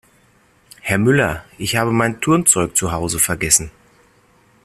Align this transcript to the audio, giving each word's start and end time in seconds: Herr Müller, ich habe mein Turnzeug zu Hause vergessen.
Herr 0.81 0.97
Müller, 0.97 1.45
ich 1.59 1.75
habe 1.75 1.91
mein 1.91 2.21
Turnzeug 2.21 2.75
zu 2.75 2.91
Hause 2.91 3.19
vergessen. 3.19 3.69